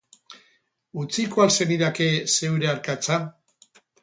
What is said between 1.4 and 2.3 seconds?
al zenidake